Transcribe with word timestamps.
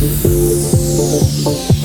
Música 0.00 1.79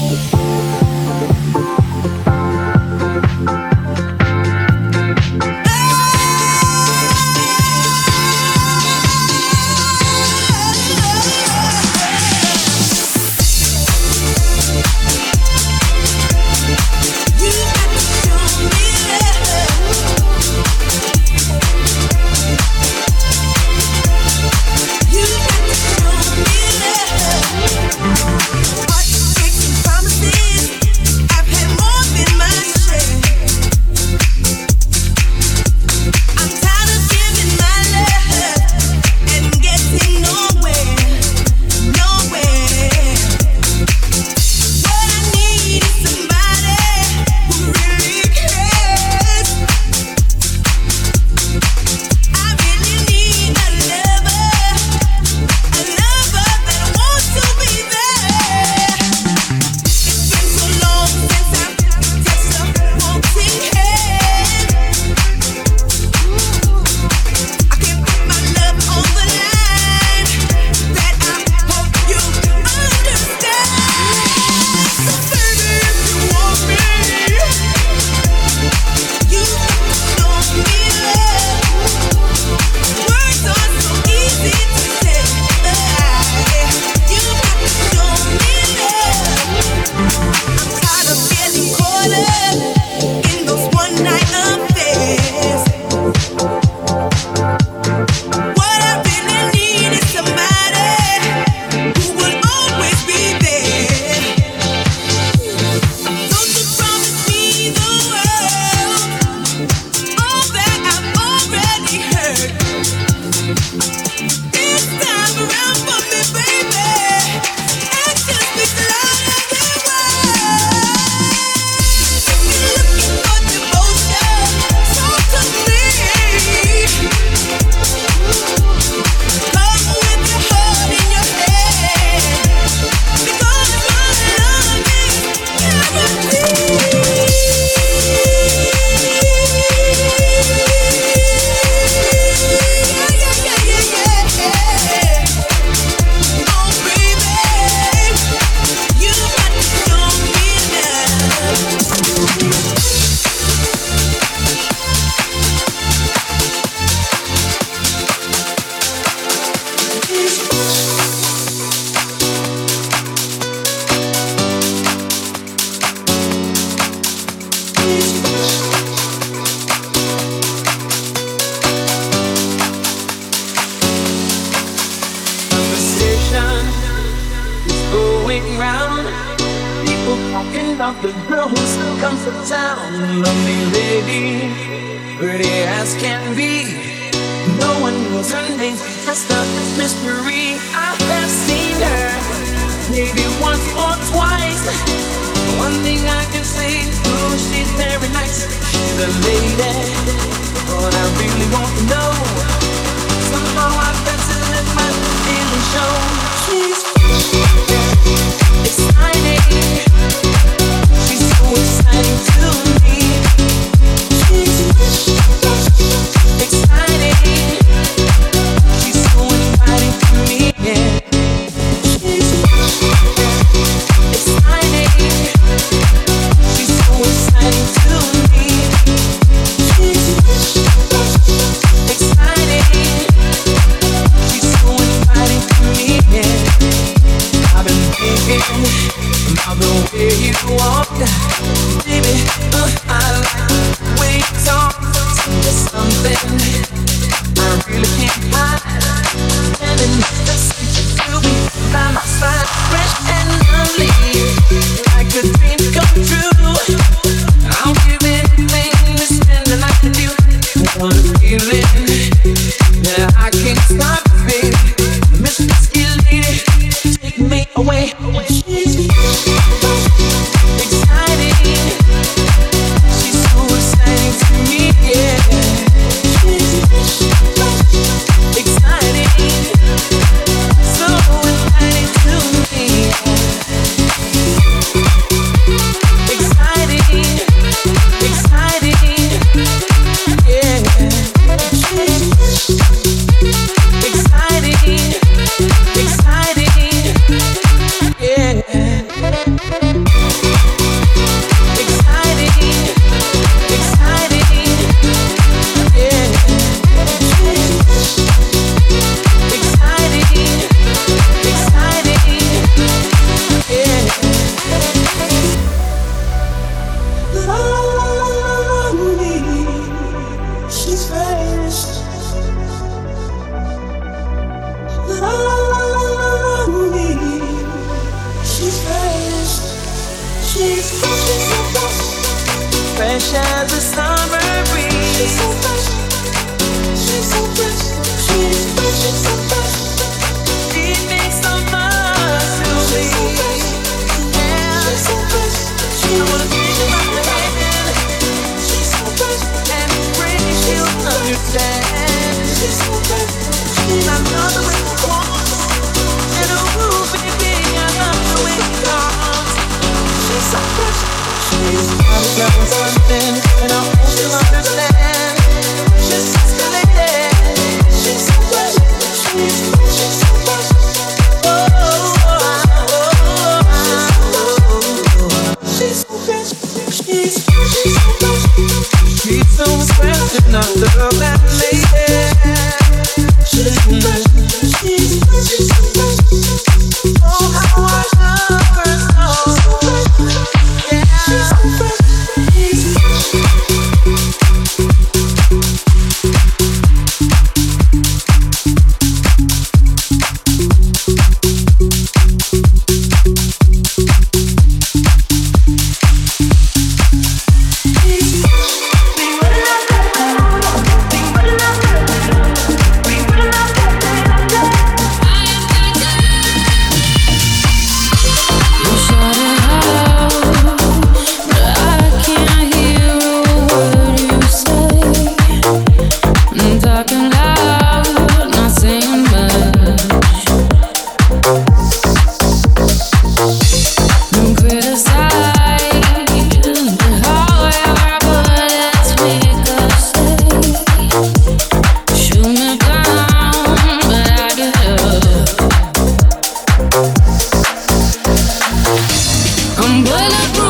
When 449.76 449.88
I 449.88 450.45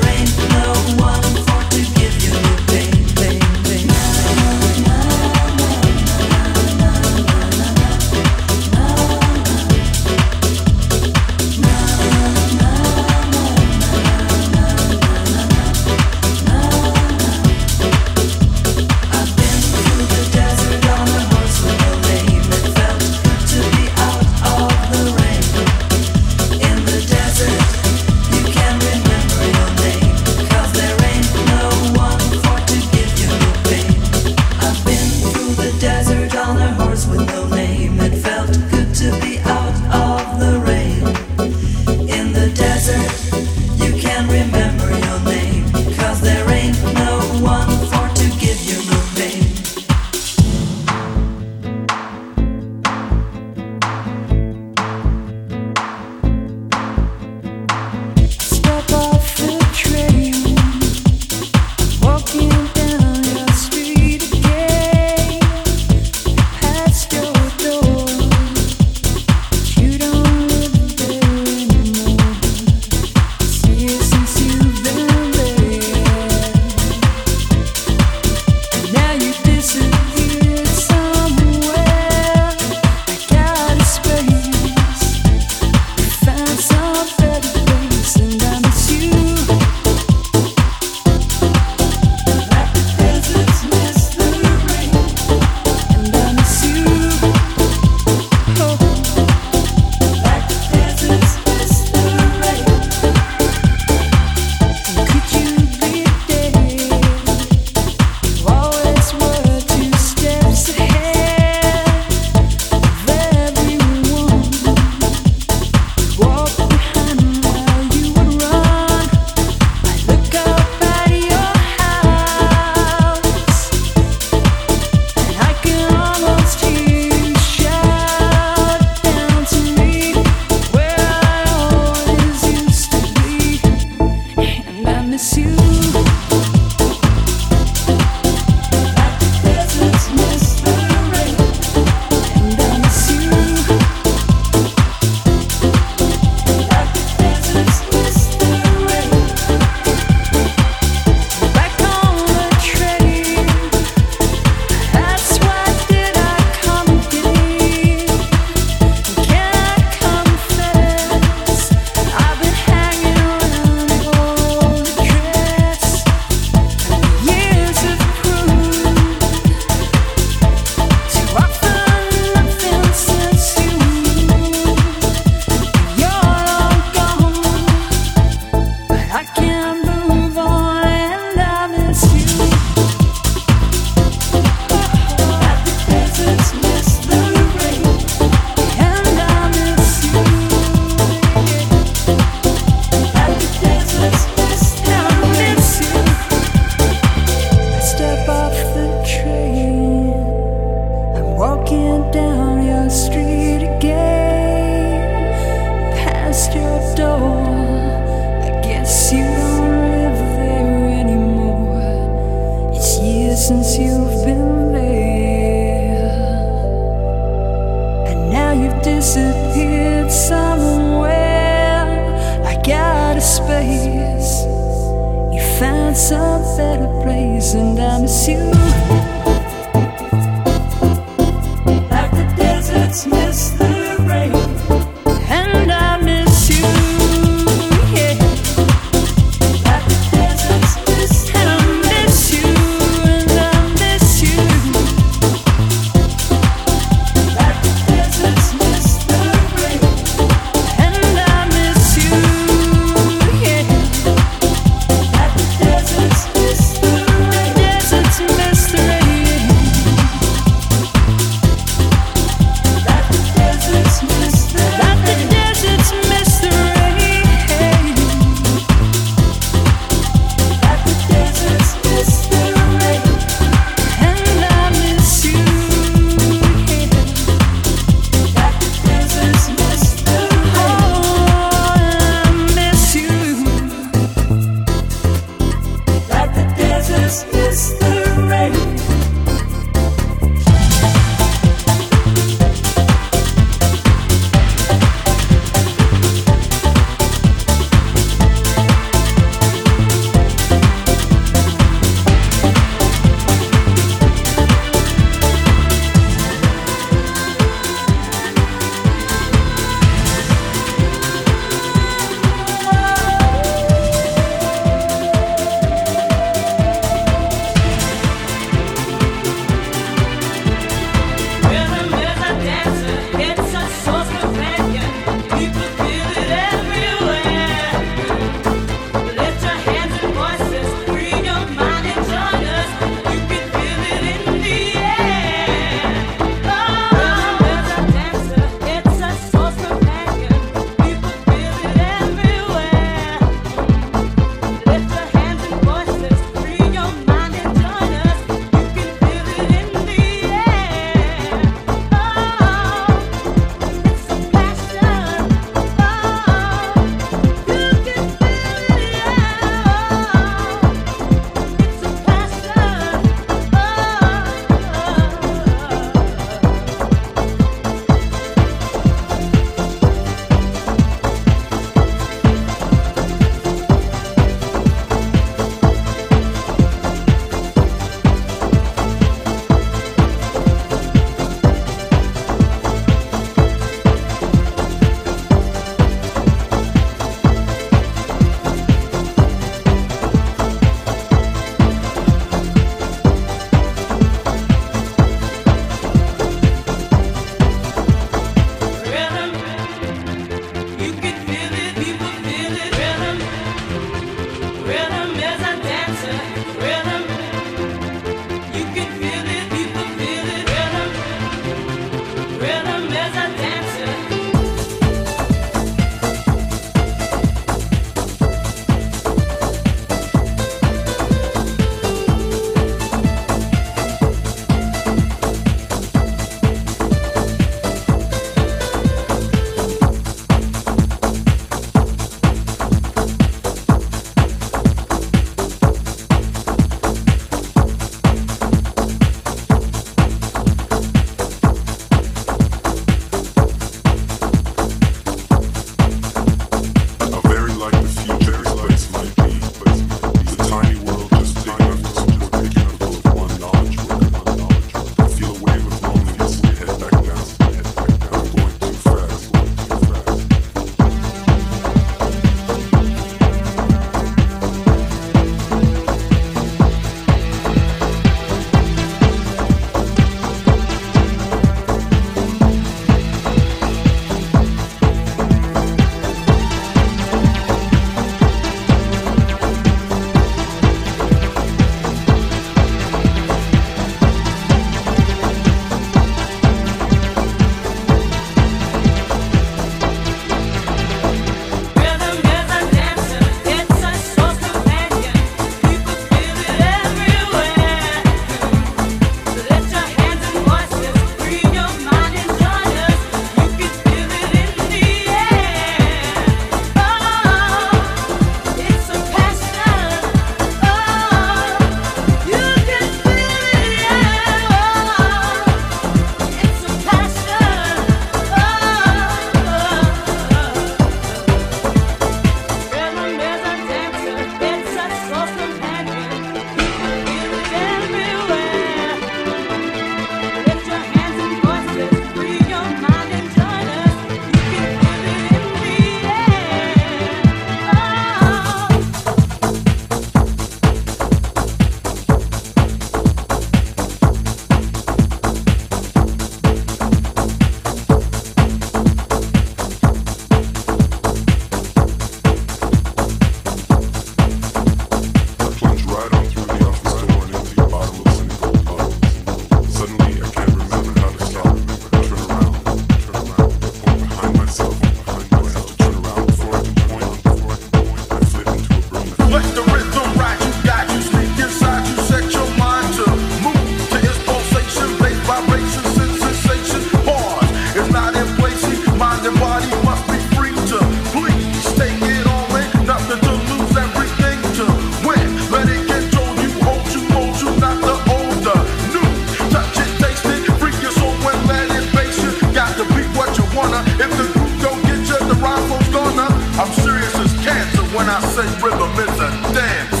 when 597.93 598.07
I 598.07 598.21
say 598.21 598.47
rhythm 598.63 598.91
is 598.99 599.19
a 599.19 599.53
dance. 599.53 600.00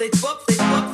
I'm 0.00 0.93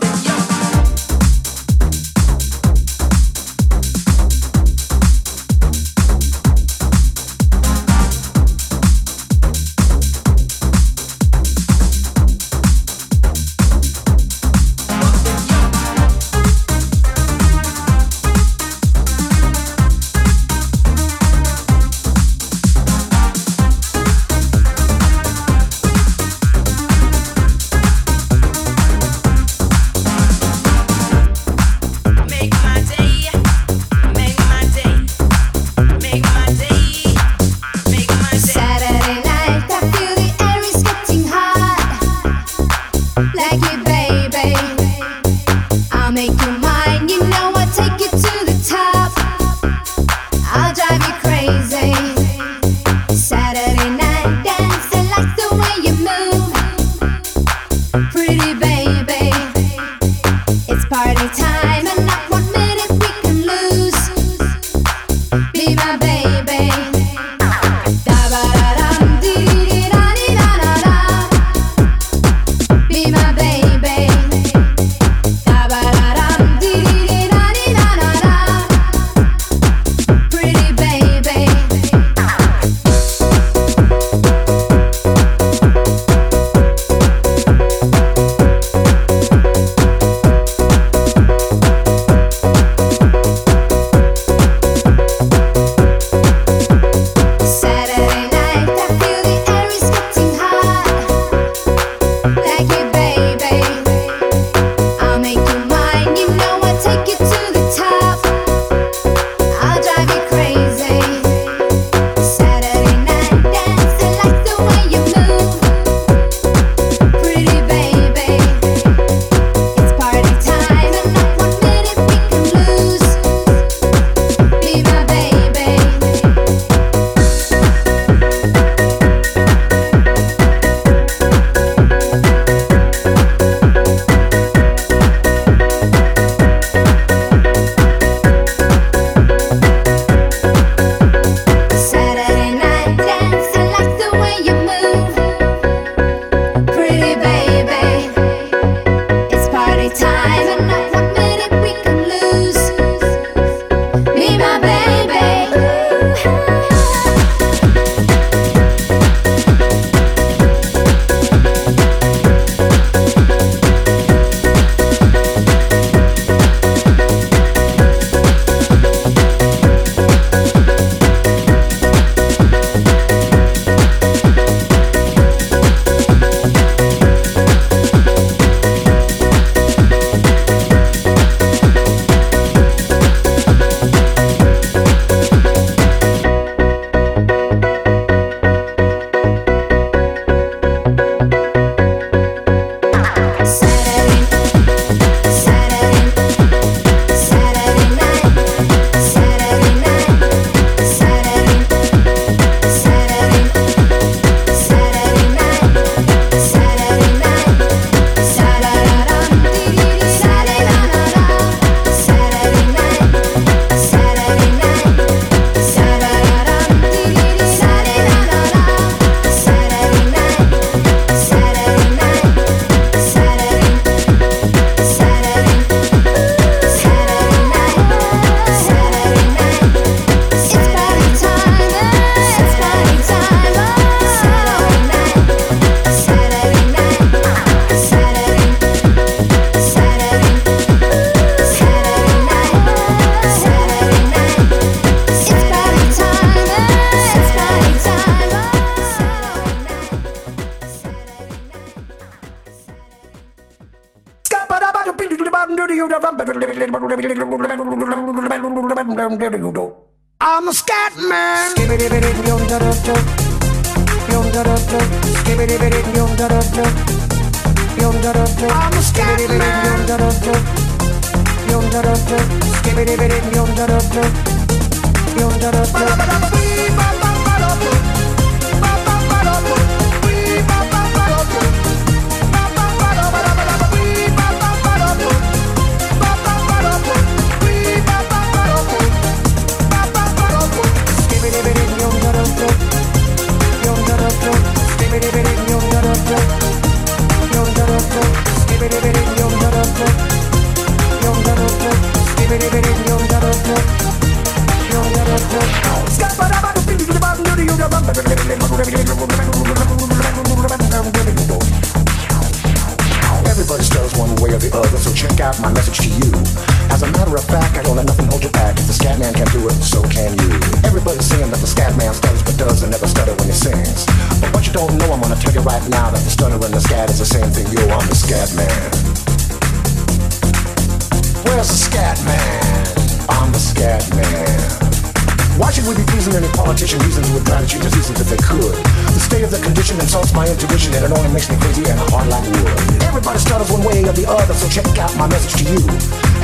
try 337.46 337.60
the 337.60 337.70
if 337.70 338.08
they 338.10 338.20
could? 338.20 338.54
The 338.92 339.00
state 339.00 339.22
of 339.24 339.30
the 339.30 339.40
condition 339.40 339.78
insults 339.80 340.12
my 340.12 340.26
intuition 340.26 340.74
and 340.74 340.84
it 340.84 340.92
only 340.92 341.08
makes 341.08 341.30
me 341.30 341.36
crazy 341.40 341.64
and 341.64 341.78
hard 341.88 342.08
like 342.08 342.24
wood. 342.26 342.48
Everybody 342.82 343.18
stutters 343.18 343.50
one 343.50 343.64
way 343.64 343.84
or 343.84 343.92
the 343.92 344.08
other, 344.08 344.34
so 344.34 344.48
check 344.48 344.66
out 344.78 344.94
my 344.96 345.06
message 345.08 345.40
to 345.40 345.44
you. 345.48 345.62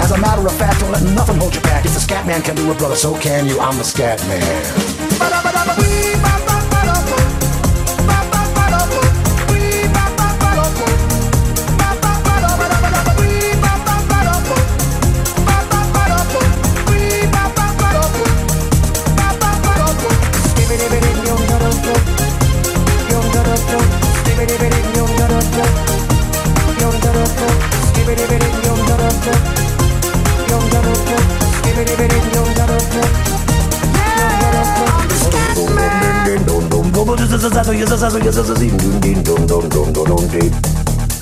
As 0.02 0.10
a 0.10 0.18
matter 0.18 0.44
of 0.44 0.52
fact, 0.58 0.80
don't 0.80 0.92
let 0.92 1.02
nothing 1.14 1.38
hold 1.38 1.54
you 1.54 1.62
back. 1.62 1.84
If 1.84 1.94
the 1.94 2.00
scat 2.00 2.26
man 2.26 2.42
can 2.42 2.56
do 2.56 2.70
it, 2.70 2.78
brother, 2.78 2.96
so 2.96 3.16
can 3.18 3.46
you. 3.46 3.60
I'm 3.60 3.76
the 3.78 3.84
scat 3.84 4.20
man. 4.28 4.46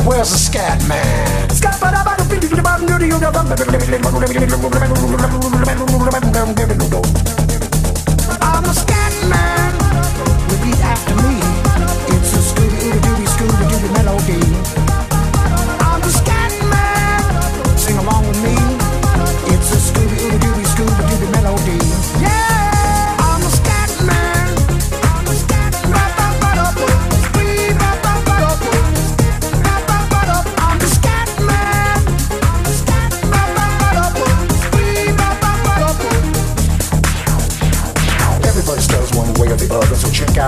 Where's 0.07 0.31
the 0.31 0.39
scat 0.39 0.79
man? 0.87 1.51
I'm 8.41 8.65
a 8.65 8.75
scat 8.75 9.15
man. 9.27 9.75
Repeat 10.55 10.79
after 10.87 11.15
me. 11.27 11.35
It's 12.15 12.31
a 12.31 12.43
Scooby 12.47 12.95
Dooby 13.03 13.27
Scooby 13.27 13.65
Dooby 13.67 13.91
melody. 13.99 14.94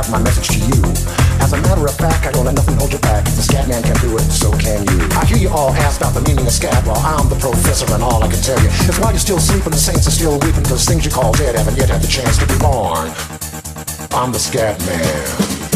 Out 0.06 0.12
my 0.12 0.22
message 0.22 0.48
to 0.48 0.58
you. 0.58 0.82
As 1.40 1.52
a 1.52 1.60
matter 1.62 1.84
of 1.84 1.96
fact, 1.96 2.26
I 2.26 2.32
don't 2.32 2.44
let 2.44 2.54
nothing 2.54 2.76
hold 2.76 2.92
you 2.92 2.98
back. 2.98 3.26
If 3.26 3.36
the 3.36 3.42
scat 3.42 3.68
man 3.68 3.82
can 3.82 3.96
do 4.00 4.16
it, 4.16 4.26
so 4.30 4.50
can 4.52 4.84
you. 4.86 4.98
I 5.12 5.24
hear 5.24 5.38
you 5.38 5.48
all 5.48 5.70
ask 5.70 6.00
about 6.00 6.14
the 6.14 6.22
meaning 6.22 6.46
of 6.46 6.52
scat. 6.52 6.84
Well, 6.86 6.98
I'm 6.98 7.28
the 7.28 7.36
professor, 7.36 7.92
and 7.92 8.02
all 8.02 8.22
I 8.22 8.28
can 8.28 8.40
tell 8.40 8.60
you 8.60 8.68
is 8.68 8.98
why 8.98 9.10
you're 9.10 9.18
still 9.18 9.38
sleeping, 9.38 9.70
the 9.70 9.78
saints 9.78 10.06
are 10.06 10.10
still 10.10 10.38
weeping, 10.38 10.62
because 10.62 10.84
things 10.84 11.04
you 11.04 11.10
call 11.10 11.32
dead 11.32 11.54
haven't 11.56 11.76
yet 11.76 11.90
had 11.90 12.02
the 12.02 12.08
chance 12.08 12.38
to 12.38 12.46
be 12.46 12.58
born. 12.58 13.10
I'm 14.12 14.32
the 14.32 14.38
scat 14.38 14.78
man. 14.86 15.66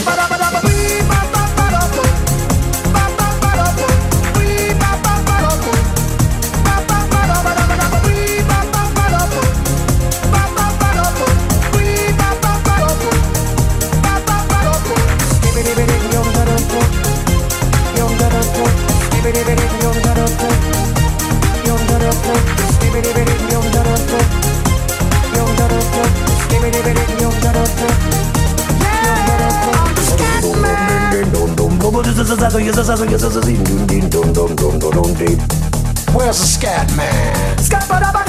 Where's 36.13 36.41
the 36.41 36.45
scat 36.45 36.91
man? 36.97 37.59
Scat, 37.59 37.87
but 37.89 38.03
I'm 38.03 38.21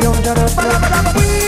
Yeah, 0.00 0.10
I'm 0.10 0.22
the 0.22 0.48
scat 0.48 1.14
man. 1.14 1.47